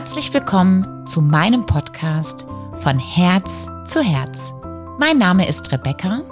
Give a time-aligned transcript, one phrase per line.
[0.00, 2.46] Herzlich willkommen zu meinem Podcast
[2.80, 4.50] von Herz zu Herz.
[4.98, 6.22] Mein Name ist Rebecca,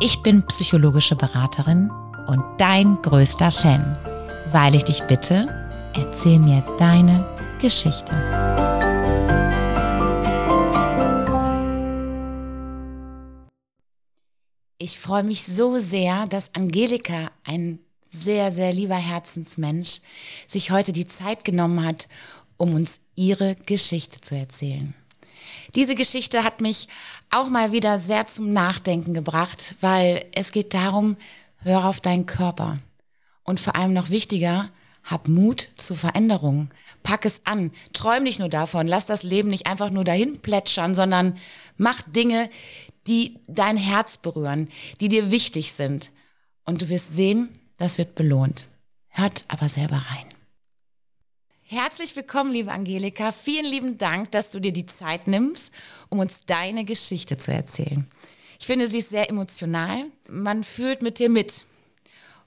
[0.00, 1.88] ich bin psychologische Beraterin
[2.26, 3.96] und dein größter Fan,
[4.50, 5.46] weil ich dich bitte,
[5.94, 7.24] erzähl mir deine
[7.60, 8.12] Geschichte.
[14.78, 17.78] Ich freue mich so sehr, dass Angelika, ein
[18.12, 20.00] sehr, sehr lieber Herzensmensch,
[20.46, 22.08] sich heute die Zeit genommen hat,
[22.62, 24.94] um uns ihre Geschichte zu erzählen.
[25.74, 26.86] Diese Geschichte hat mich
[27.28, 31.16] auch mal wieder sehr zum Nachdenken gebracht, weil es geht darum,
[31.56, 32.74] hör auf deinen Körper.
[33.42, 34.70] Und vor allem noch wichtiger,
[35.02, 36.68] hab Mut zur Veränderung.
[37.02, 37.72] Pack es an.
[37.92, 38.86] Träum nicht nur davon.
[38.86, 41.36] Lass das Leben nicht einfach nur dahin plätschern, sondern
[41.76, 42.48] mach Dinge,
[43.08, 44.68] die dein Herz berühren,
[45.00, 46.12] die dir wichtig sind.
[46.64, 48.68] Und du wirst sehen, das wird belohnt.
[49.08, 50.31] Hört aber selber rein.
[51.74, 53.32] Herzlich willkommen, liebe Angelika.
[53.32, 55.72] Vielen lieben Dank, dass du dir die Zeit nimmst,
[56.10, 58.06] um uns deine Geschichte zu erzählen.
[58.60, 60.04] Ich finde, sie ist sehr emotional.
[60.28, 61.64] Man fühlt mit dir mit.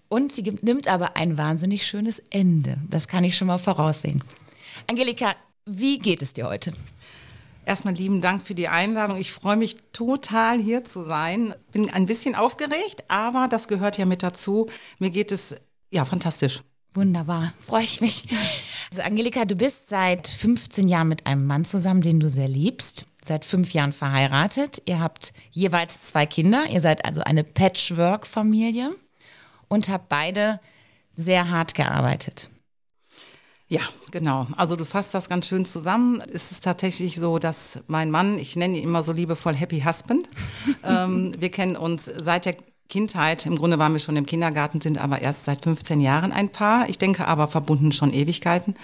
[0.09, 2.77] Und sie nimmt aber ein wahnsinnig schönes Ende.
[2.87, 4.23] Das kann ich schon mal voraussehen.
[4.85, 6.71] Angelika, wie geht es dir heute?
[7.65, 9.17] Erstmal lieben Dank für die Einladung.
[9.17, 11.55] Ich freue mich total hier zu sein.
[11.71, 14.67] Bin ein bisschen aufgeregt, aber das gehört ja mit dazu.
[14.99, 15.55] Mir geht es
[15.89, 16.61] ja fantastisch.
[16.95, 18.23] Wunderbar, freue ich mich.
[18.89, 23.05] Also Angelika, du bist seit 15 Jahren mit einem Mann zusammen, den du sehr liebst.
[23.21, 24.81] Seit fünf Jahren verheiratet.
[24.85, 26.63] Ihr habt jeweils zwei Kinder.
[26.69, 28.95] Ihr seid also eine Patchwork-Familie
[29.67, 30.61] und habt beide
[31.13, 32.49] sehr hart gearbeitet.
[33.67, 34.47] Ja, genau.
[34.55, 36.21] Also du fasst das ganz schön zusammen.
[36.31, 40.29] Es ist tatsächlich so, dass mein Mann, ich nenne ihn immer so liebevoll Happy Husband,
[40.83, 42.55] ähm, wir kennen uns seit der
[42.89, 46.49] Kindheit, im Grunde waren wir schon im Kindergarten, sind aber erst seit 15 Jahren ein
[46.49, 46.87] Paar.
[46.89, 48.75] Ich denke aber verbunden schon Ewigkeiten.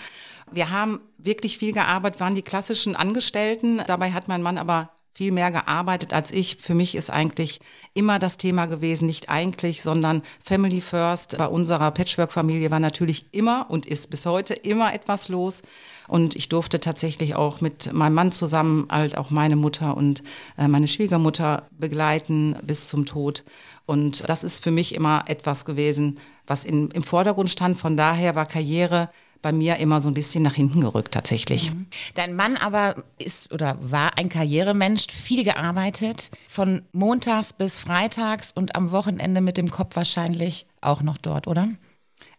[0.51, 3.81] Wir haben wirklich viel gearbeitet, waren die klassischen Angestellten.
[3.87, 6.57] Dabei hat mein Mann aber viel mehr gearbeitet als ich.
[6.57, 7.59] Für mich ist eigentlich
[7.93, 11.37] immer das Thema gewesen, nicht eigentlich, sondern Family First.
[11.37, 15.63] Bei unserer Patchwork-Familie war natürlich immer und ist bis heute immer etwas los.
[16.07, 20.23] Und ich durfte tatsächlich auch mit meinem Mann zusammen halt auch meine Mutter und
[20.57, 23.43] äh, meine Schwiegermutter begleiten bis zum Tod.
[23.85, 27.77] Und das ist für mich immer etwas gewesen, was in, im Vordergrund stand.
[27.77, 29.09] Von daher war Karriere
[29.41, 31.73] bei mir immer so ein bisschen nach hinten gerückt tatsächlich.
[31.73, 31.87] Mhm.
[32.15, 38.75] Dein Mann aber ist oder war ein Karrieremensch, viel gearbeitet, von montags bis freitags und
[38.75, 41.67] am Wochenende mit dem Kopf wahrscheinlich auch noch dort, oder?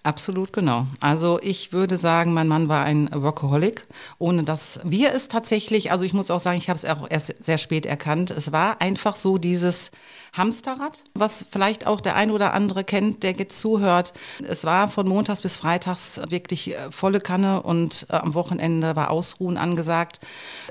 [0.05, 0.89] Absolut genau.
[0.99, 3.87] Also ich würde sagen, mein Mann war ein Workaholic,
[4.19, 7.37] ohne dass wir es tatsächlich, also ich muss auch sagen, ich habe es auch erst
[7.43, 8.33] sehr spät erkannt.
[8.33, 9.93] Es war einfach so dieses
[10.33, 14.13] Hamsterrad, was vielleicht auch der ein oder andere kennt, der jetzt zuhört.
[14.43, 19.11] Es war von montags bis freitags wirklich äh, volle Kanne und äh, am Wochenende war
[19.11, 20.19] Ausruhen angesagt.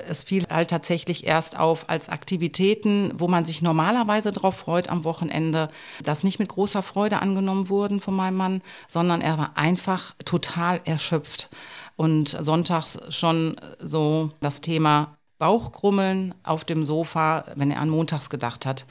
[0.06, 5.04] Es fiel halt tatsächlich erst auf als Aktivitäten, wo man sich normalerweise darauf freut am
[5.04, 5.68] Wochenende,
[6.02, 10.80] das nicht mit großer Freude angenommen wurden von meinem Mann, sondern er war einfach total
[10.84, 11.48] erschöpft.
[11.96, 18.64] Und sonntags schon so das Thema Bauchkrummeln auf dem Sofa, wenn er an montags gedacht
[18.64, 18.86] hat.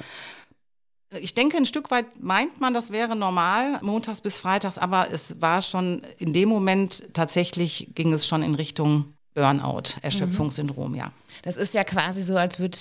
[1.20, 5.42] Ich denke, ein Stück weit meint man, das wäre normal, montags bis freitags, aber es
[5.42, 11.12] war schon in dem Moment tatsächlich ging es schon in Richtung Burnout, Erschöpfungssyndrom, ja.
[11.44, 12.78] Das ist ja quasi so, als würde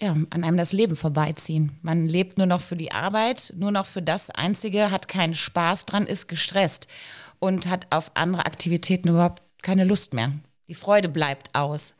[0.00, 1.78] ja, an einem das Leben vorbeiziehen.
[1.82, 5.86] Man lebt nur noch für die Arbeit, nur noch für das Einzige, hat keinen Spaß
[5.86, 6.86] dran, ist gestresst
[7.38, 10.32] und hat auf andere Aktivitäten überhaupt keine Lust mehr.
[10.68, 11.94] Die Freude bleibt aus.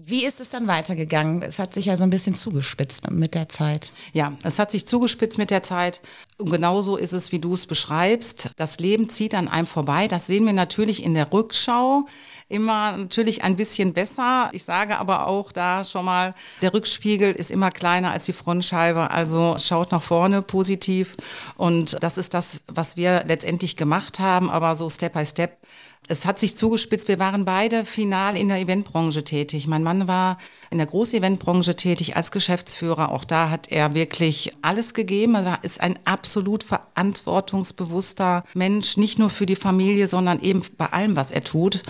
[0.00, 1.42] Wie ist es dann weitergegangen?
[1.42, 3.90] Es hat sich ja so ein bisschen zugespitzt mit der Zeit.
[4.12, 6.00] Ja, es hat sich zugespitzt mit der Zeit.
[6.36, 8.52] Und genauso ist es, wie du es beschreibst.
[8.54, 10.06] Das Leben zieht an einem vorbei.
[10.06, 12.06] Das sehen wir natürlich in der Rückschau
[12.48, 14.50] immer natürlich ein bisschen besser.
[14.52, 16.32] Ich sage aber auch da schon mal,
[16.62, 19.10] der Rückspiegel ist immer kleiner als die Frontscheibe.
[19.10, 21.16] Also schaut nach vorne positiv.
[21.56, 24.48] Und das ist das, was wir letztendlich gemacht haben.
[24.48, 25.58] Aber so Step by Step
[26.08, 27.08] es hat sich zugespitzt.
[27.08, 29.66] Wir waren beide final in der Eventbranche tätig.
[29.66, 30.38] Mein Mann war
[30.70, 33.12] in der Groß-Eventbranche tätig als Geschäftsführer.
[33.12, 35.34] Auch da hat er wirklich alles gegeben.
[35.34, 41.14] Er ist ein absolut verantwortungsbewusster Mensch, nicht nur für die Familie, sondern eben bei allem,
[41.14, 41.82] was er tut.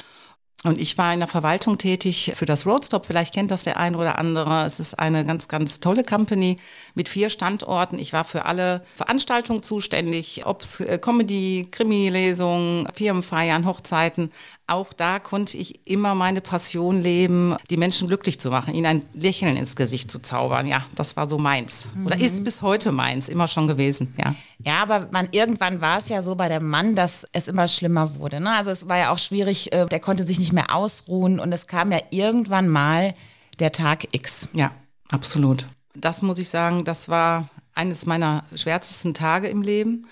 [0.64, 3.06] Und ich war in der Verwaltung tätig für das Roadstop.
[3.06, 4.64] Vielleicht kennt das der eine oder andere.
[4.66, 6.56] Es ist eine ganz, ganz tolle Company
[6.96, 7.96] mit vier Standorten.
[8.00, 14.32] Ich war für alle Veranstaltungen zuständig, ob es äh, Comedy, Krimi-Lesungen, Firmenfeiern, Hochzeiten,
[14.68, 19.02] auch da konnte ich immer meine Passion leben, die Menschen glücklich zu machen, ihnen ein
[19.14, 20.66] Lächeln ins Gesicht zu zaubern.
[20.66, 21.88] Ja, das war so meins.
[21.94, 22.06] Mhm.
[22.06, 24.14] Oder ist bis heute meins, immer schon gewesen.
[24.18, 27.66] Ja, ja aber man, irgendwann war es ja so bei dem Mann, dass es immer
[27.66, 28.40] schlimmer wurde.
[28.40, 28.54] Ne?
[28.54, 31.66] Also es war ja auch schwierig, äh, der konnte sich nicht mehr ausruhen und es
[31.66, 33.14] kam ja irgendwann mal
[33.58, 34.48] der Tag X.
[34.52, 34.70] Ja,
[35.10, 35.66] absolut.
[35.94, 40.06] Das muss ich sagen, das war eines meiner schwärzesten Tage im Leben.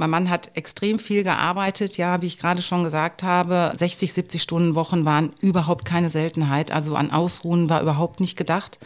[0.00, 3.70] Mein Mann hat extrem viel gearbeitet, ja, wie ich gerade schon gesagt habe.
[3.76, 6.72] 60, 70 Stunden Wochen waren überhaupt keine Seltenheit.
[6.72, 8.78] Also an Ausruhen war überhaupt nicht gedacht.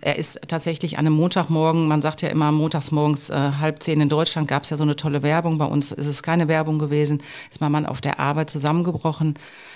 [0.00, 4.00] Er ist tatsächlich an einem Montagmorgen, man sagt ja immer montags morgens äh, halb zehn
[4.00, 5.58] in Deutschland gab es ja so eine tolle Werbung.
[5.58, 7.22] Bei uns ist es keine Werbung gewesen.
[7.50, 9.34] Ist mein Mann auf der Arbeit zusammengebrochen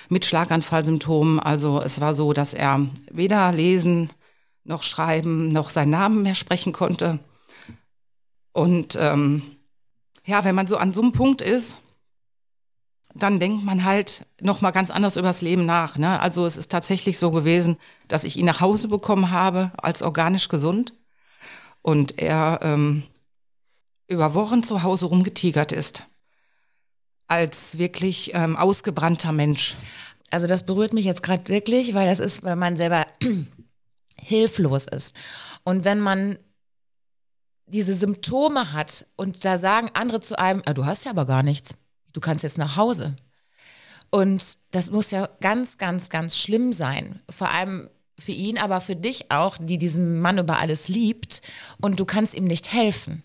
[0.09, 1.39] mit Schlaganfallsymptomen.
[1.39, 2.81] Also es war so, dass er
[3.11, 4.09] weder lesen
[4.65, 7.19] noch schreiben noch seinen Namen mehr sprechen konnte.
[8.55, 9.43] Und ähm,
[10.29, 11.81] ja, wenn man so an so einem Punkt ist,
[13.15, 15.97] dann denkt man halt noch mal ganz anders übers Leben nach.
[15.97, 16.21] Ne?
[16.21, 17.79] Also es ist tatsächlich so gewesen,
[18.09, 20.93] dass ich ihn nach Hause bekommen habe als organisch gesund
[21.81, 23.05] und er ähm,
[24.07, 26.05] über Wochen zu Hause rumgetigert ist
[27.27, 29.77] als wirklich ähm, ausgebrannter Mensch.
[30.31, 33.07] Also das berührt mich jetzt gerade wirklich, weil das ist, weil man selber
[34.21, 35.17] hilflos ist.
[35.65, 36.39] Und wenn man
[37.69, 41.43] diese Symptome hat und da sagen andere zu einem, ah, du hast ja aber gar
[41.43, 41.75] nichts,
[42.13, 43.17] du kannst jetzt nach Hause.
[44.11, 47.21] Und das muss ja ganz, ganz, ganz schlimm sein.
[47.29, 51.43] Vor allem für ihn, aber für dich auch, die diesen Mann über alles liebt
[51.81, 53.23] und du kannst ihm nicht helfen.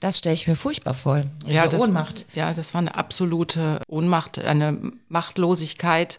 [0.00, 1.20] Das stelle ich mir furchtbar vor.
[1.46, 2.26] Ja, das, Ohnmacht.
[2.34, 6.18] Ja, das war eine absolute Ohnmacht, eine Machtlosigkeit.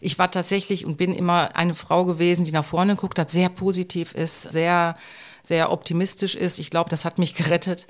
[0.00, 3.48] Ich war tatsächlich und bin immer eine Frau gewesen, die nach vorne guckt hat, sehr
[3.48, 4.96] positiv ist, sehr
[5.44, 6.58] sehr optimistisch ist.
[6.58, 7.86] Ich glaube, das hat mich gerettet.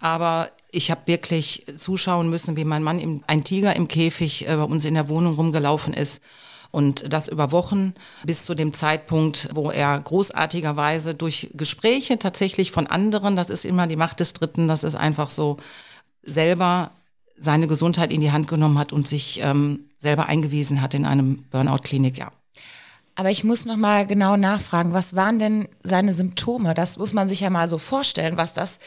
[0.00, 4.56] Aber ich habe wirklich zuschauen müssen, wie mein Mann im, ein Tiger im Käfig äh,
[4.56, 6.22] bei uns in der Wohnung rumgelaufen ist.
[6.70, 7.94] Und das über Wochen
[8.24, 13.86] bis zu dem Zeitpunkt, wo er großartigerweise durch Gespräche tatsächlich von anderen, das ist immer
[13.86, 15.56] die Macht des Dritten, das ist einfach so,
[16.22, 16.90] selber
[17.36, 21.44] seine Gesundheit in die Hand genommen hat und sich ähm, selber eingewiesen hat in einem
[21.50, 22.30] Burnout-Klinik, ja.
[23.18, 26.72] Aber ich muss noch mal genau nachfragen, was waren denn seine Symptome?
[26.72, 28.78] Das muss man sich ja mal so vorstellen, was das,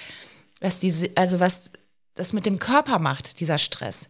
[0.62, 1.69] was diese, also was
[2.16, 4.07] das mit dem Körper macht, dieser Stress.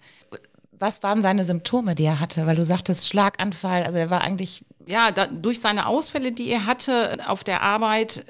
[0.74, 2.46] Was waren seine Symptome, die er hatte?
[2.46, 6.68] Weil du sagtest Schlaganfall, also er war eigentlich ja, da, durch seine Ausfälle, die er
[6.68, 8.24] hatte auf der Arbeit,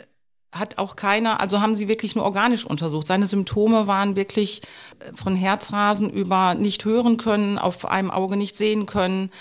[0.52, 3.08] hat auch keiner, also haben sie wirklich nur organisch untersucht.
[3.08, 4.62] Seine Symptome waren wirklich
[5.00, 9.32] äh, von Herzrasen über nicht hören können, auf einem Auge nicht sehen können.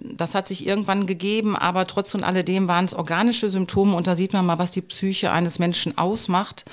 [0.00, 4.14] Das hat sich irgendwann gegeben, aber trotz und alledem waren es organische Symptome und da
[4.14, 6.64] sieht man mal, was die Psyche eines Menschen ausmacht,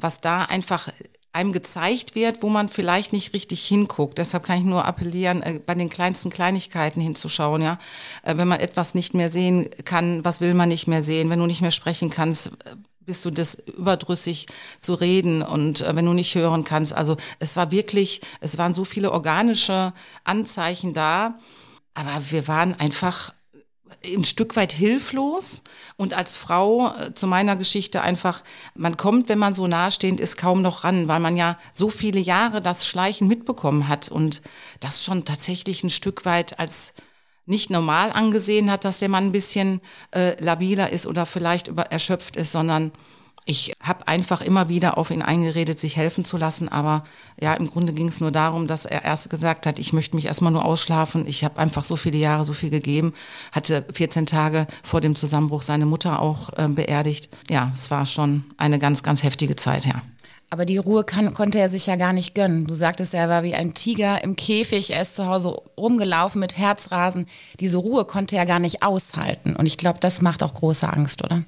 [0.00, 0.88] was da einfach
[1.36, 4.16] einem gezeigt wird, wo man vielleicht nicht richtig hinguckt.
[4.16, 7.60] Deshalb kann ich nur appellieren, äh, bei den kleinsten Kleinigkeiten hinzuschauen.
[7.60, 7.78] Ja,
[8.22, 11.28] äh, wenn man etwas nicht mehr sehen kann, was will man nicht mehr sehen?
[11.28, 12.52] Wenn du nicht mehr sprechen kannst,
[13.06, 14.46] bist du das überdrüssig
[14.80, 16.92] zu reden und äh, wenn du nicht hören kannst.
[16.92, 19.92] Also es war wirklich, es waren so viele organische
[20.24, 21.36] Anzeichen da,
[21.94, 23.32] aber wir waren einfach
[24.04, 25.62] ein Stück weit hilflos
[25.96, 28.42] und als Frau äh, zu meiner Geschichte einfach,
[28.74, 32.20] man kommt, wenn man so nahestehend ist, kaum noch ran, weil man ja so viele
[32.20, 34.42] Jahre das Schleichen mitbekommen hat und
[34.80, 36.94] das schon tatsächlich ein Stück weit als
[37.46, 41.84] nicht normal angesehen hat, dass der Mann ein bisschen äh, labiler ist oder vielleicht über,
[41.84, 42.92] erschöpft ist, sondern
[43.48, 46.68] ich habe einfach immer wieder auf ihn eingeredet, sich helfen zu lassen.
[46.68, 47.04] Aber
[47.40, 50.26] ja, im Grunde ging es nur darum, dass er erst gesagt hat, ich möchte mich
[50.26, 51.28] erstmal nur ausschlafen.
[51.28, 53.14] Ich habe einfach so viele Jahre so viel gegeben.
[53.52, 57.28] Hatte 14 Tage vor dem Zusammenbruch seine Mutter auch äh, beerdigt.
[57.48, 60.02] Ja, es war schon eine ganz, ganz heftige Zeit, ja.
[60.48, 62.66] Aber die Ruhe kann, konnte er sich ja gar nicht gönnen.
[62.66, 64.92] Du sagtest, er war wie ein Tiger im Käfig.
[64.92, 67.26] Er ist zu Hause rumgelaufen mit Herzrasen.
[67.58, 69.56] Diese Ruhe konnte er gar nicht aushalten.
[69.56, 71.42] Und ich glaube, das macht auch große Angst, oder?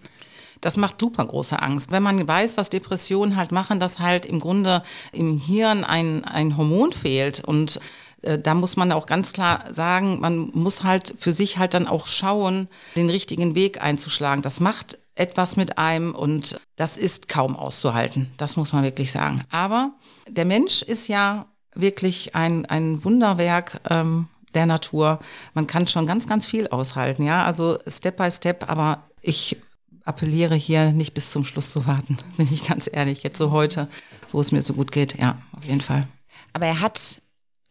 [0.60, 1.92] Das macht super große Angst.
[1.92, 6.56] Wenn man weiß, was Depressionen halt machen, dass halt im Grunde im Hirn ein, ein
[6.56, 7.80] Hormon fehlt und
[8.22, 11.86] äh, da muss man auch ganz klar sagen, man muss halt für sich halt dann
[11.86, 14.42] auch schauen, den richtigen Weg einzuschlagen.
[14.42, 18.30] Das macht etwas mit einem und das ist kaum auszuhalten.
[18.36, 19.42] Das muss man wirklich sagen.
[19.50, 19.92] Aber
[20.28, 25.18] der Mensch ist ja wirklich ein, ein Wunderwerk ähm, der Natur.
[25.54, 27.44] Man kann schon ganz, ganz viel aushalten, ja.
[27.44, 29.56] Also Step by Step, aber ich
[30.04, 33.22] appelliere hier nicht bis zum Schluss zu warten, bin ich ganz ehrlich.
[33.22, 33.88] Jetzt so heute,
[34.32, 36.06] wo es mir so gut geht, ja, auf jeden Fall.
[36.52, 37.20] Aber er hat,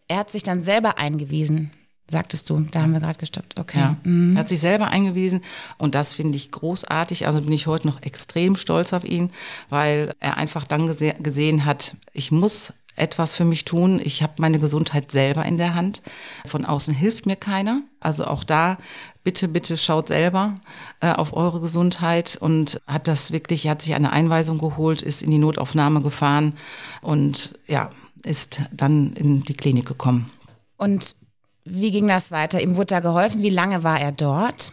[0.07, 1.71] er hat sich dann selber eingewiesen
[2.09, 2.59] sagtest du.
[2.71, 3.59] Da haben wir gerade gestoppt.
[3.59, 3.79] Okay.
[3.79, 3.97] Ja.
[4.03, 4.35] Mhm.
[4.35, 5.41] Er hat sich selber eingewiesen
[5.77, 7.27] und das finde ich großartig.
[7.27, 9.31] Also bin ich heute noch extrem stolz auf ihn,
[9.69, 14.01] weil er einfach dann gese gesehen hat, ich muss etwas für mich tun.
[14.03, 16.01] Ich habe meine Gesundheit selber in der Hand.
[16.45, 17.81] Von außen hilft mir keiner.
[17.99, 18.77] Also auch da,
[19.23, 20.55] bitte, bitte schaut selber
[20.99, 25.31] äh, auf eure Gesundheit und hat das wirklich, hat sich eine Einweisung geholt, ist in
[25.31, 26.55] die Notaufnahme gefahren
[27.01, 27.91] und ja,
[28.23, 30.31] ist dann in die Klinik gekommen.
[30.77, 31.15] Und
[31.69, 32.61] wie ging das weiter?
[32.61, 33.41] Ihm wurde da geholfen.
[33.41, 34.71] Wie lange war er dort?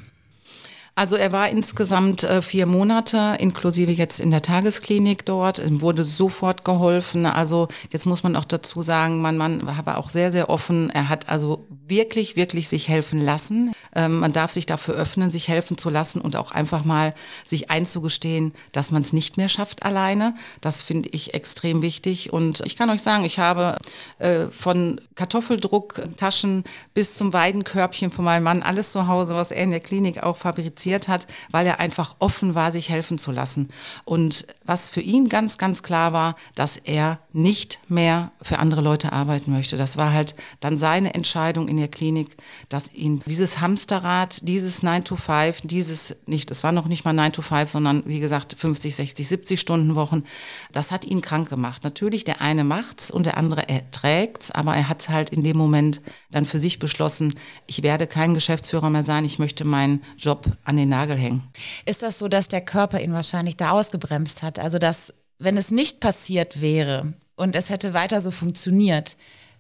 [0.97, 5.59] Also er war insgesamt äh, vier Monate, inklusive jetzt in der Tagesklinik dort.
[5.59, 7.27] Ihm wurde sofort geholfen.
[7.27, 10.91] Also jetzt muss man auch dazu sagen, mein Mann war aber auch sehr, sehr offen.
[10.91, 13.73] Er hat also wirklich, wirklich sich helfen lassen.
[13.95, 17.14] Ähm, man darf sich dafür öffnen, sich helfen zu lassen und auch einfach mal
[17.45, 20.35] sich einzugestehen, dass man es nicht mehr schafft alleine.
[20.61, 22.33] Das finde ich extrem wichtig.
[22.33, 23.76] Und ich kann euch sagen, ich habe
[24.19, 26.64] äh, von Kartoffeldrucktaschen
[26.95, 30.37] bis zum Weidenkörbchen von meinem Mann alles zu Hause, was er in der Klinik auch
[30.37, 33.69] fabriziert hat, weil er einfach offen war, sich helfen zu lassen.
[34.05, 39.12] Und was für ihn ganz, ganz klar war, dass er nicht mehr für andere Leute
[39.12, 39.76] arbeiten möchte.
[39.76, 42.37] Das war halt dann seine Entscheidung in der Klinik,
[42.69, 47.14] dass ihn dieses Hamsterrad, dieses 9 to 5, dieses nicht, es war noch nicht mal
[47.14, 50.25] 9 to 5, sondern wie gesagt 50, 60, 70 Stunden Wochen,
[50.73, 51.83] das hat ihn krank gemacht.
[51.85, 56.02] Natürlich, der eine macht's und der andere erträgt's, aber er hat halt in dem Moment
[56.31, 57.35] dann für sich beschlossen,
[57.66, 61.43] ich werde kein Geschäftsführer mehr sein, ich möchte meinen Job an an den Nagel hängen.
[61.87, 64.59] Ist das so, dass der Körper ihn wahrscheinlich da ausgebremst hat?
[64.59, 69.16] Also, dass, wenn es nicht passiert wäre und es hätte weiter so funktioniert,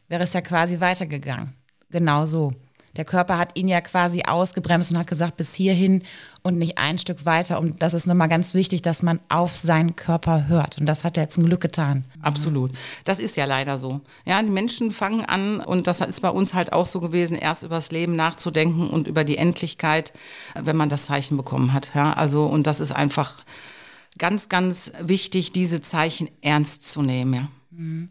[0.08, 1.54] wäre es ja quasi weitergegangen.
[1.90, 2.52] Genau so.
[2.96, 6.02] Der Körper hat ihn ja quasi ausgebremst und hat gesagt, bis hierhin
[6.42, 7.58] und nicht ein Stück weiter.
[7.58, 10.78] Und das ist nochmal ganz wichtig, dass man auf seinen Körper hört.
[10.78, 12.04] Und das hat er zum Glück getan.
[12.22, 12.72] Absolut.
[13.04, 14.00] Das ist ja leider so.
[14.24, 17.64] Ja, die Menschen fangen an, und das ist bei uns halt auch so gewesen, erst
[17.64, 20.12] über das Leben nachzudenken und über die Endlichkeit,
[20.54, 21.90] wenn man das Zeichen bekommen hat.
[21.94, 23.42] Ja, also, und das ist einfach
[24.18, 27.34] ganz, ganz wichtig, diese Zeichen ernst zu nehmen.
[27.34, 27.48] Ja.
[27.70, 28.08] Mhm.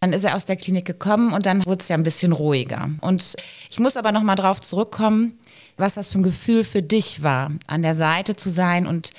[0.00, 2.90] Dann ist er aus der Klinik gekommen und dann wurde es ja ein bisschen ruhiger.
[3.00, 3.34] Und
[3.68, 5.38] ich muss aber noch mal drauf zurückkommen,
[5.76, 9.10] was das für ein Gefühl für dich war, an der Seite zu sein und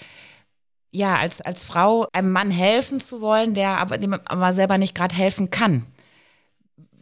[0.91, 4.95] ja, als, als Frau einem Mann helfen zu wollen, der aber, dem aber selber nicht
[4.95, 5.85] gerade helfen kann.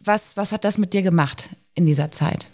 [0.02, 2.48] Was, was hat das mit dir gemacht in dieser Zeit?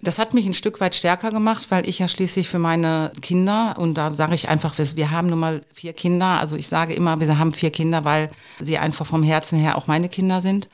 [0.00, 3.74] Das hat mich ein Stück weit stärker gemacht, weil ich ja schließlich für meine Kinder,
[3.78, 7.20] und da sage ich einfach, wir haben nun mal vier Kinder, also ich sage immer,
[7.20, 10.68] wir haben vier Kinder, weil sie einfach vom Herzen her auch meine Kinder sind.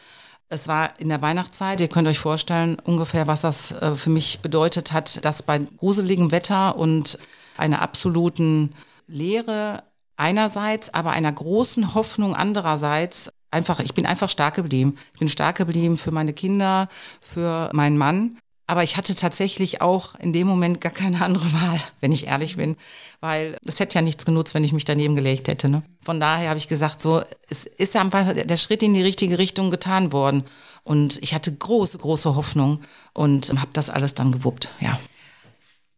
[0.51, 4.41] Es war in der Weihnachtszeit, ihr könnt euch vorstellen ungefähr, was das äh, für mich
[4.41, 7.19] bedeutet hat, dass bei gruseligem Wetter und
[7.57, 8.75] einer absoluten
[9.07, 9.83] Leere
[10.17, 14.97] einerseits, aber einer großen Hoffnung andererseits einfach, ich bin einfach stark geblieben.
[15.15, 16.89] Ich bin stark geblieben für meine Kinder,
[17.21, 18.39] für meinen Mann.
[18.67, 22.57] Aber ich hatte tatsächlich auch in dem Moment gar keine andere Wahl, wenn ich ehrlich
[22.57, 22.77] bin,
[23.21, 25.69] weil es hätte ja nichts genutzt, wenn ich mich daneben gelegt hätte.
[25.69, 25.83] Ne?
[26.03, 29.71] Von daher habe ich gesagt, so, es ist einfach der Schritt in die richtige Richtung
[29.71, 30.45] getan worden.
[30.83, 32.81] Und ich hatte große, große Hoffnung
[33.13, 34.99] und habe das alles dann gewuppt, ja.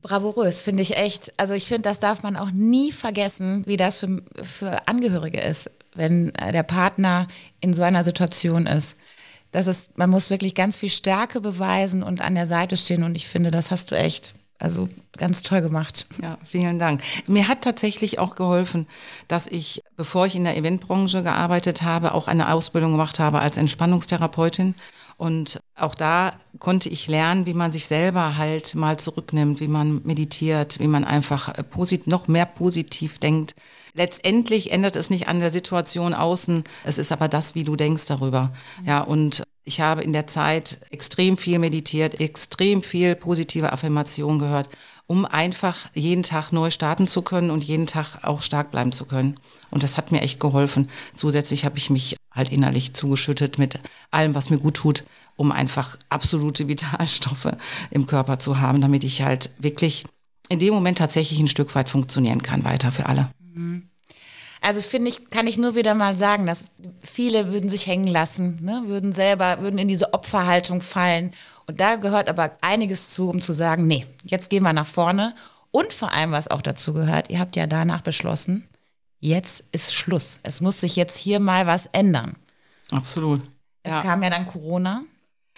[0.02, 1.32] Bravourös, finde ich echt.
[1.36, 5.68] Also ich finde, das darf man auch nie vergessen, wie das für, für Angehörige ist,
[5.96, 7.26] wenn äh, der Partner
[7.60, 8.96] in so einer Situation ist
[9.56, 13.02] das ist, man muss wirklich ganz viel Stärke beweisen und an der Seite stehen.
[13.04, 16.06] Und ich finde, das hast du echt also ganz toll gemacht.
[16.22, 17.02] Ja, vielen Dank.
[17.26, 18.86] Mir hat tatsächlich auch geholfen,
[19.28, 23.56] dass ich, bevor ich in der Eventbranche gearbeitet habe, auch eine Ausbildung gemacht habe als
[23.56, 24.74] Entspannungstherapeutin.
[25.18, 30.02] Und auch da konnte ich lernen, wie man sich selber halt mal zurücknimmt, wie man
[30.04, 31.52] meditiert, wie man einfach
[32.04, 33.54] noch mehr positiv denkt.
[33.94, 36.64] Letztendlich ändert es nicht an der Situation außen.
[36.84, 38.52] Es ist aber das, wie du denkst darüber.
[38.84, 44.68] Ja, und ich habe in der Zeit extrem viel meditiert, extrem viel positive Affirmationen gehört,
[45.08, 49.06] um einfach jeden Tag neu starten zu können und jeden Tag auch stark bleiben zu
[49.06, 49.38] können.
[49.70, 50.88] Und das hat mir echt geholfen.
[51.14, 53.80] Zusätzlich habe ich mich halt innerlich zugeschüttet mit
[54.12, 55.02] allem, was mir gut tut,
[55.34, 57.56] um einfach absolute Vitalstoffe
[57.90, 60.04] im Körper zu haben, damit ich halt wirklich
[60.48, 63.28] in dem Moment tatsächlich ein Stück weit funktionieren kann, weiter für alle.
[63.40, 63.90] Mhm.
[64.66, 68.58] Also finde ich, kann ich nur wieder mal sagen, dass viele würden sich hängen lassen,
[68.64, 68.82] ne?
[68.86, 71.30] würden selber, würden in diese Opferhaltung fallen.
[71.68, 75.36] Und da gehört aber einiges zu, um zu sagen, nee, jetzt gehen wir nach vorne.
[75.70, 78.66] Und vor allem, was auch dazu gehört, ihr habt ja danach beschlossen,
[79.20, 80.40] jetzt ist Schluss.
[80.42, 82.34] Es muss sich jetzt hier mal was ändern.
[82.90, 83.42] Absolut.
[83.84, 84.02] Es ja.
[84.02, 85.04] kam ja dann Corona.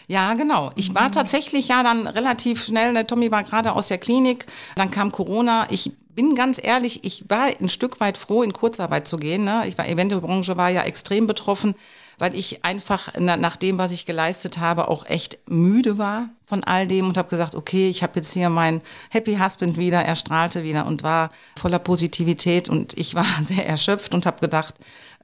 [0.07, 0.71] Ja, genau.
[0.75, 4.45] Ich war tatsächlich ja dann relativ schnell, der Tommy war gerade aus der Klinik,
[4.77, 5.67] dann kam Corona.
[5.71, 9.45] Ich bin ganz ehrlich, ich war ein Stück weit froh, in Kurzarbeit zu gehen.
[9.45, 9.63] Ne?
[9.69, 11.77] Ich war, Eventbranche war ja extrem betroffen,
[12.19, 16.65] weil ich einfach na, nach dem, was ich geleistet habe, auch echt müde war von
[16.65, 20.17] all dem und habe gesagt, okay, ich habe jetzt hier meinen Happy Husband wieder, er
[20.17, 24.75] strahlte wieder und war voller Positivität und ich war sehr erschöpft und habe gedacht,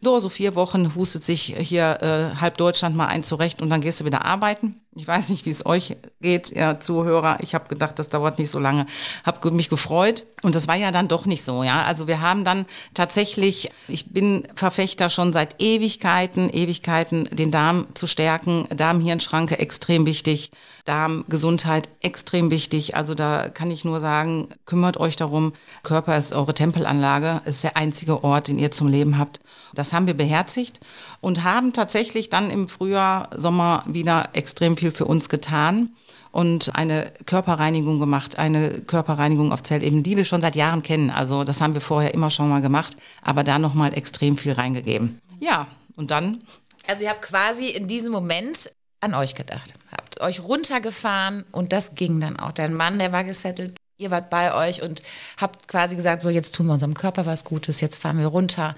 [0.00, 3.80] so, so vier Wochen hustet sich hier äh, halb Deutschland mal ein zurecht und dann
[3.80, 4.80] gehst du wieder arbeiten.
[4.96, 7.38] Ich weiß nicht, wie es euch geht, ihr Zuhörer.
[7.40, 8.86] Ich habe gedacht, das dauert nicht so lange.
[9.24, 11.64] Habe mich gefreut und das war ja dann doch nicht so.
[11.64, 13.70] Ja, also wir haben dann tatsächlich.
[13.88, 18.68] Ich bin Verfechter schon seit Ewigkeiten, Ewigkeiten, den Darm zu stärken.
[18.70, 20.52] Darmhirnschranke extrem wichtig,
[20.84, 22.96] Darmgesundheit extrem wichtig.
[22.96, 25.54] Also da kann ich nur sagen, kümmert euch darum.
[25.82, 29.40] Körper ist eure Tempelanlage, ist der einzige Ort, den ihr zum Leben habt.
[29.74, 30.78] Das haben wir beherzigt
[31.24, 35.90] und haben tatsächlich dann im Frühjahr, Sommer wieder extrem viel für uns getan
[36.32, 41.10] und eine Körperreinigung gemacht, eine Körperreinigung auf Zellebene, die wir schon seit Jahren kennen.
[41.10, 45.18] Also das haben wir vorher immer schon mal gemacht, aber da nochmal extrem viel reingegeben.
[45.40, 45.66] Ja,
[45.96, 46.42] und dann?
[46.86, 51.94] Also ihr habt quasi in diesem Moment an euch gedacht, habt euch runtergefahren und das
[51.94, 52.52] ging dann auch.
[52.52, 55.02] Dein Mann, der war gesettelt, ihr wart bei euch und
[55.40, 58.74] habt quasi gesagt, so jetzt tun wir unserem Körper was Gutes, jetzt fahren wir runter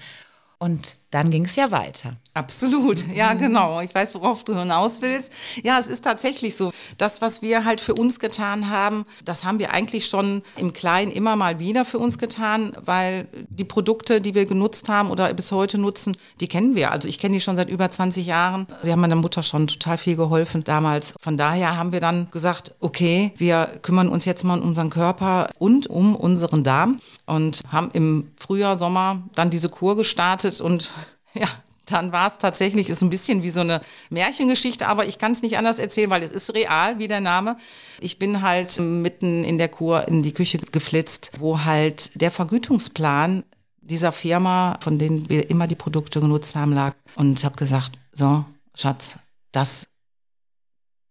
[0.59, 2.17] und dann ging es ja weiter.
[2.33, 3.37] Absolut, ja mhm.
[3.39, 3.81] genau.
[3.81, 5.31] Ich weiß, worauf du hinaus willst.
[5.63, 6.71] Ja, es ist tatsächlich so.
[6.97, 11.11] Das, was wir halt für uns getan haben, das haben wir eigentlich schon im Kleinen
[11.11, 15.51] immer mal wieder für uns getan, weil die Produkte, die wir genutzt haben oder bis
[15.51, 16.91] heute nutzen, die kennen wir.
[16.91, 18.67] Also ich kenne die schon seit über 20 Jahren.
[18.83, 21.13] Sie haben meiner Mutter schon total viel geholfen damals.
[21.19, 25.49] Von daher haben wir dann gesagt, okay, wir kümmern uns jetzt mal um unseren Körper
[25.59, 30.91] und um unseren Darm und haben im Frühjahr, Sommer dann diese Kur gestartet und
[31.33, 31.47] ja,
[31.85, 35.41] dann war es tatsächlich, ist ein bisschen wie so eine Märchengeschichte, aber ich kann es
[35.41, 37.57] nicht anders erzählen, weil es ist real, wie der Name.
[37.99, 43.43] Ich bin halt mitten in der Kur in die Küche geflitzt, wo halt der Vergütungsplan
[43.81, 46.95] dieser Firma, von denen wir immer die Produkte genutzt haben, lag.
[47.15, 48.43] Und habe gesagt, so,
[48.75, 49.17] Schatz,
[49.53, 49.87] das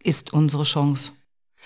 [0.03, 1.13] ist unsere Chance.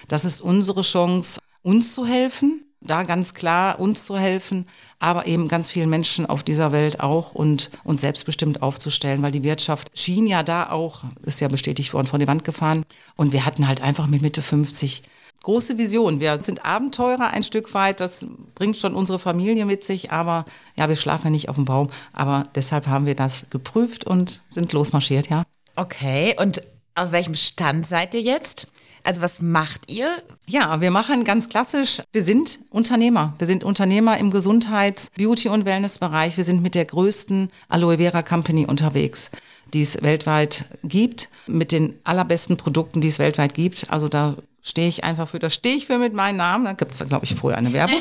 [0.08, 4.66] Das ist unsere Chance, uns zu helfen, da ganz klar uns zu helfen,
[4.98, 9.44] aber eben ganz vielen Menschen auf dieser Welt auch und uns selbstbestimmt aufzustellen, weil die
[9.44, 12.84] Wirtschaft schien ja da auch, ist ja bestätigt worden, vor die Wand gefahren.
[13.16, 15.02] Und wir hatten halt einfach mit Mitte 50
[15.42, 16.20] große Vision.
[16.20, 20.44] Wir sind Abenteurer ein Stück weit, das bringt schon unsere Familie mit sich, aber
[20.78, 24.42] ja, wir schlafen ja nicht auf dem Baum, aber deshalb haben wir das geprüft und
[24.48, 25.44] sind losmarschiert, ja.
[25.76, 26.62] Okay, und
[26.94, 28.66] auf welchem Stand seid ihr jetzt?
[29.04, 30.10] Also was macht ihr?
[30.46, 33.34] Ja, wir machen ganz klassisch, wir sind Unternehmer.
[33.38, 36.36] Wir sind Unternehmer im Gesundheits-, Beauty- und Wellnessbereich.
[36.36, 39.30] Wir sind mit der größten Aloe Vera Company unterwegs,
[39.72, 43.90] die es weltweit gibt, mit den allerbesten Produkten, die es weltweit gibt.
[43.90, 46.64] Also da stehe ich einfach für, da stehe ich für mit meinem Namen.
[46.64, 48.00] Da gibt es, glaube ich, vorher eine Werbung.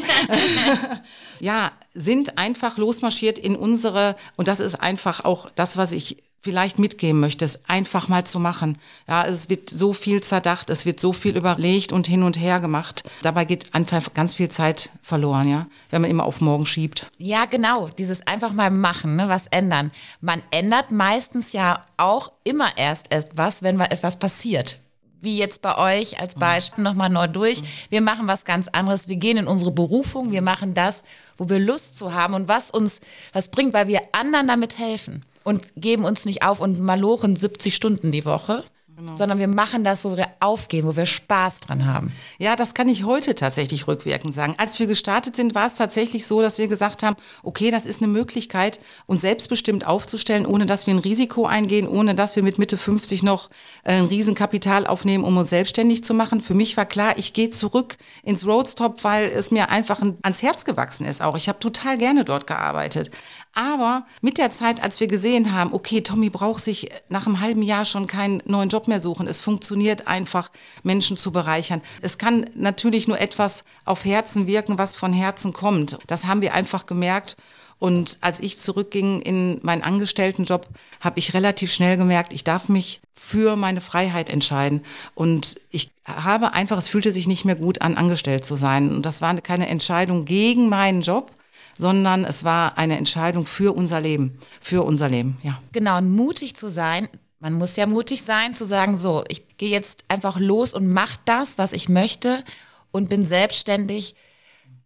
[1.40, 6.80] ja, sind einfach losmarschiert in unsere, und das ist einfach auch das, was ich vielleicht
[6.80, 8.78] mitgeben möchtest, einfach mal zu machen.
[9.08, 12.60] Ja, es wird so viel zerdacht, es wird so viel überlegt und hin und her
[12.60, 13.04] gemacht.
[13.22, 17.08] Dabei geht einfach ganz viel Zeit verloren, ja, wenn man immer auf morgen schiebt.
[17.18, 19.92] Ja, genau, dieses einfach mal machen, ne, was ändern.
[20.22, 24.80] Man ändert meistens ja auch immer erst etwas, wenn mal etwas passiert
[25.22, 27.62] wie jetzt bei euch als Beispiel nochmal neu durch.
[27.90, 29.10] Wir machen was ganz anderes.
[29.10, 30.32] Wir gehen in unsere Berufung.
[30.32, 31.04] Wir machen das,
[31.36, 33.02] wo wir Lust zu haben und was uns
[33.34, 37.76] was bringt, weil wir anderen damit helfen und geben uns nicht auf und malochen 70
[37.76, 38.64] Stunden die Woche,
[39.00, 39.16] Genau.
[39.16, 42.12] Sondern wir machen das, wo wir aufgehen, wo wir Spaß dran haben.
[42.38, 44.56] Ja, das kann ich heute tatsächlich rückwirkend sagen.
[44.58, 48.02] Als wir gestartet sind, war es tatsächlich so, dass wir gesagt haben, okay, das ist
[48.02, 52.60] eine Möglichkeit, uns selbstbestimmt aufzustellen, ohne dass wir ein Risiko eingehen, ohne dass wir mit
[52.60, 53.50] Mitte 50 noch
[53.86, 56.42] äh, ein Riesenkapital aufnehmen, um uns selbstständig zu machen.
[56.42, 60.66] Für mich war klar, ich gehe zurück ins Roadstop, weil es mir einfach ans Herz
[60.66, 61.38] gewachsen ist auch.
[61.38, 63.12] Ich habe total gerne dort gearbeitet.
[63.60, 67.62] Aber mit der Zeit, als wir gesehen haben, okay, Tommy braucht sich nach einem halben
[67.62, 69.28] Jahr schon keinen neuen Job mehr suchen.
[69.28, 70.50] Es funktioniert einfach,
[70.84, 71.82] Menschen zu bereichern.
[72.02, 75.98] Es kann natürlich nur etwas auf Herzen wirken, was von Herzen kommt.
[76.08, 77.36] Das haben wir einfach gemerkt.
[77.80, 80.66] Und als ich zurückging in meinen Angestelltenjob,
[81.02, 84.86] habe ich relativ schnell gemerkt, ich darf mich für meine Freiheit entscheiden.
[85.16, 88.90] Und ich habe einfach, es fühlte sich nicht mehr gut an, angestellt zu sein.
[88.90, 91.34] Und das war keine Entscheidung gegen meinen Job,
[91.80, 95.60] sondern es war eine Entscheidung für unser Leben, für unser Leben, ja.
[95.72, 97.08] Genau, und mutig zu sein,
[97.40, 101.20] man muss ja mutig sein, zu sagen, so, ich gehe jetzt einfach los und mache
[101.24, 102.44] das, was ich möchte
[102.92, 104.16] und bin selbstständig.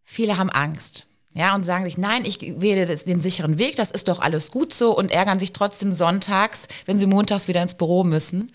[0.03, 1.07] Viele haben Angst.
[1.33, 4.71] Ja, und sagen sich, nein, ich wähle den sicheren Weg, das ist doch alles gut
[4.71, 8.53] so und ärgern sich trotzdem sonntags, wenn sie montags wieder ins Büro müssen.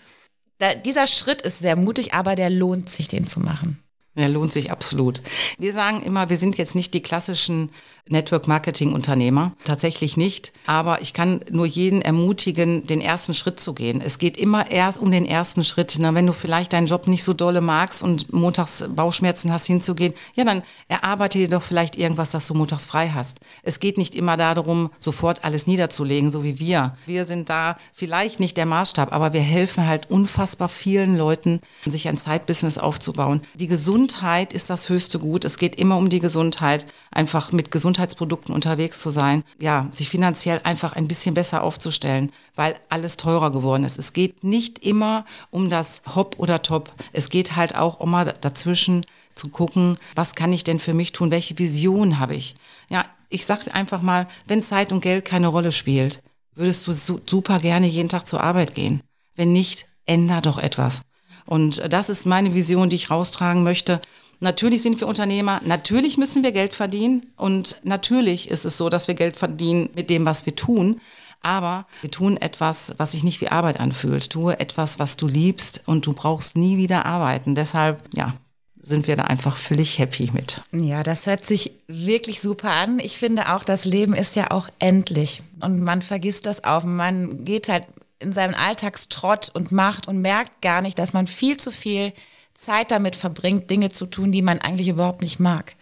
[0.59, 3.83] Da, dieser Schritt ist sehr mutig, aber der lohnt sich, den zu machen.
[4.15, 5.21] Ja, lohnt sich absolut.
[5.59, 7.69] Wir sagen immer, wir sind jetzt nicht die klassischen
[8.09, 10.51] Network-Marketing-Unternehmer, tatsächlich nicht.
[10.65, 14.01] Aber ich kann nur jeden ermutigen, den ersten Schritt zu gehen.
[14.01, 15.95] Es geht immer erst um den ersten Schritt.
[15.99, 20.13] Na, wenn du vielleicht deinen Job nicht so dolle magst und montags Bauchschmerzen hast hinzugehen,
[20.33, 23.37] ja, dann erarbeite dir doch vielleicht irgendwas, dass du montags frei hast.
[23.61, 26.97] Es geht nicht immer darum, sofort alles niederzulegen, so wie wir.
[27.05, 32.07] Wir sind da vielleicht nicht der Maßstab, aber wir helfen halt unfassbar vielen Leuten, sich
[32.07, 33.41] ein Zeitbusiness aufzubauen.
[33.53, 33.67] Die
[33.99, 35.43] Gesundheit ist das höchste Gut.
[35.43, 40.09] Es geht immer um die Gesundheit, einfach mit Gesundheit Gesundheitsprodukten unterwegs zu sein, ja, sich
[40.09, 43.99] finanziell einfach ein bisschen besser aufzustellen, weil alles teurer geworden ist.
[43.99, 46.93] Es geht nicht immer um das Hop oder Top.
[47.11, 51.29] Es geht halt auch immer dazwischen zu gucken, was kann ich denn für mich tun?
[51.29, 52.55] Welche Vision habe ich?
[52.89, 56.21] Ja, ich sage einfach mal, wenn Zeit und Geld keine Rolle spielt,
[56.55, 59.01] würdest du super gerne jeden Tag zur Arbeit gehen.
[59.35, 61.01] Wenn nicht, änder doch etwas.
[61.49, 63.99] Und das ist meine Vision, die ich raustragen möchte.
[64.39, 69.07] Natürlich sind wir Unternehmer, natürlich müssen wir Geld verdienen und natürlich ist es so, dass
[69.07, 71.01] wir Geld verdienen mit dem, was wir tun.
[71.41, 74.29] Aber wir tun etwas, was sich nicht wie Arbeit anfühlt.
[74.29, 77.55] Tue etwas, was du liebst und du brauchst nie wieder arbeiten.
[77.55, 78.35] Deshalb, ja,
[78.79, 80.61] sind wir da einfach völlig happy mit.
[80.71, 82.99] Ja, das hört sich wirklich super an.
[82.99, 86.83] Ich finde auch, das Leben ist ja auch endlich und man vergisst das auf.
[86.83, 87.85] Man geht halt
[88.19, 92.13] in seinen Alltagstrott und macht und merkt gar nicht, dass man viel zu viel
[92.53, 95.75] Zeit damit verbringt, Dinge zu tun, die man eigentlich überhaupt nicht mag.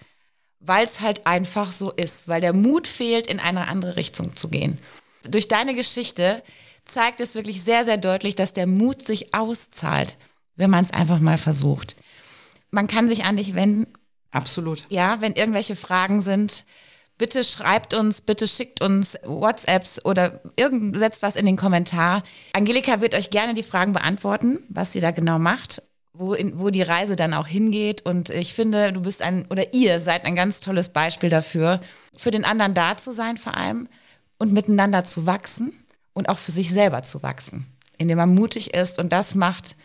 [0.59, 4.49] Weil es halt einfach so ist, weil der Mut fehlt, in eine andere Richtung zu
[4.49, 4.77] gehen.
[5.23, 6.43] Durch deine Geschichte
[6.85, 10.17] zeigt es wirklich sehr, sehr deutlich, dass der Mut sich auszahlt,
[10.55, 11.95] wenn man es einfach mal versucht.
[12.69, 13.87] Man kann sich an dich wenden.
[14.31, 14.85] Absolut.
[14.89, 16.65] Ja, wenn irgendwelche Fragen sind,
[17.17, 22.23] bitte schreibt uns, bitte schickt uns WhatsApps oder irgend, setzt was in den Kommentar.
[22.53, 25.81] Angelika wird euch gerne die Fragen beantworten, was sie da genau macht
[26.17, 28.01] wo, in, wo die Reise dann auch hingeht.
[28.01, 31.81] Und ich finde, du bist ein, oder ihr seid ein ganz tolles Beispiel dafür,
[32.15, 33.87] für den anderen da zu sein vor allem
[34.37, 35.73] und miteinander zu wachsen
[36.13, 39.75] und auch für sich selber zu wachsen, indem man mutig ist und das macht,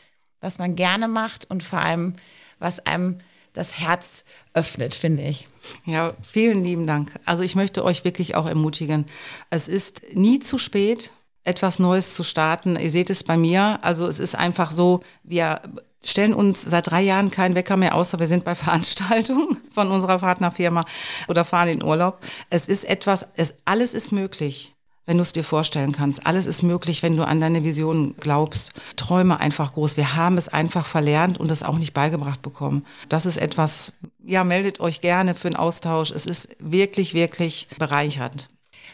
[0.41, 2.15] was man gerne macht und vor allem,
[2.59, 3.19] was einem
[3.53, 5.49] das Herz öffnet, finde ich.
[5.85, 7.15] Ja, vielen lieben Dank.
[7.25, 9.07] Also ich möchte euch wirklich auch ermutigen.
[9.51, 11.13] Es ist nie zu spät,
[11.45, 12.77] etwas Neues zu starten.
[12.77, 13.79] Ihr seht es bei mir.
[13.83, 15.61] Also es ist einfach so, wir
[16.05, 20.19] stellen uns seit drei Jahren keinen Wecker mehr außer wir sind bei Veranstaltungen von unserer
[20.19, 20.85] Partnerfirma
[21.29, 22.21] oder fahren in Urlaub.
[22.51, 26.27] Es ist etwas, es, alles ist möglich, wenn du es dir vorstellen kannst.
[26.27, 28.73] Alles ist möglich, wenn du an deine Vision glaubst.
[28.97, 29.97] Träume einfach groß.
[29.97, 32.87] Wir haben es einfach verlernt und es auch nicht beigebracht bekommen.
[33.09, 33.93] Das ist etwas,
[34.25, 36.11] ja, meldet euch gerne für einen Austausch.
[36.11, 38.49] Es ist wirklich, wirklich bereichernd.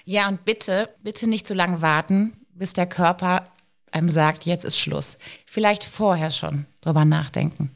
[0.05, 3.45] Ja, und bitte, bitte nicht zu lange warten, bis der Körper
[3.91, 5.19] einem sagt, jetzt ist Schluss.
[5.47, 7.71] Vielleicht vorher schon drüber nachdenken.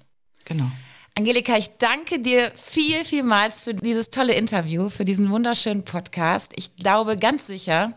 [0.44, 0.70] Genau.
[1.14, 6.52] Angelika, ich danke dir viel, vielmals für dieses tolle Interview, für diesen wunderschönen Podcast.
[6.56, 7.92] Ich glaube ganz sicher,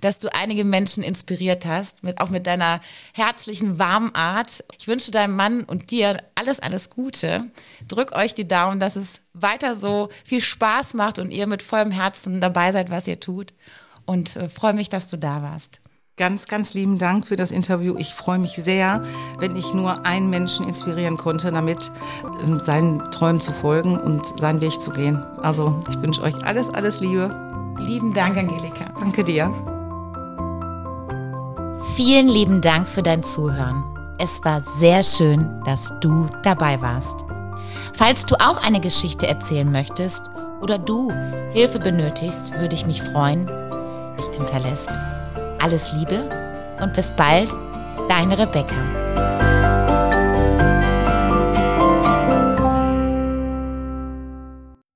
[0.00, 2.80] dass du einige Menschen inspiriert hast, mit, auch mit deiner
[3.14, 4.64] herzlichen, warmen Art.
[4.78, 7.50] Ich wünsche deinem Mann und dir alles, alles Gute.
[7.88, 11.90] Drück euch die Daumen, dass es weiter so viel Spaß macht und ihr mit vollem
[11.90, 13.54] Herzen dabei seid, was ihr tut.
[14.06, 15.80] Und äh, freue mich, dass du da warst.
[16.20, 17.96] Ganz, ganz lieben Dank für das Interview.
[17.96, 19.02] Ich freue mich sehr,
[19.38, 21.90] wenn ich nur einen Menschen inspirieren konnte, damit
[22.42, 25.16] ähm, seinen Träumen zu folgen und seinen Weg zu gehen.
[25.40, 27.74] Also ich wünsche euch alles, alles Liebe.
[27.78, 28.92] Lieben Dank, Angelika.
[29.00, 29.50] Danke dir.
[31.82, 33.82] Vielen lieben Dank für dein Zuhören.
[34.18, 37.24] Es war sehr schön, dass du dabei warst.
[37.96, 41.10] Falls du auch eine Geschichte erzählen möchtest oder du
[41.52, 43.46] Hilfe benötigst, würde ich mich freuen,
[44.16, 44.90] nicht hinterlässt.
[45.58, 46.28] Alles Liebe
[46.82, 47.50] und bis bald,
[48.08, 49.09] deine Rebecca.